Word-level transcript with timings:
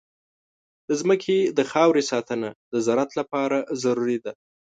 د 0.87 0.89
ځمکې 1.01 1.37
د 1.57 1.59
خاورې 1.71 2.03
ساتنه 2.11 2.49
د 2.71 2.75
زراعت 2.85 3.11
لپاره 3.19 3.57
ضروري 3.83 4.17
ده. 4.25 4.33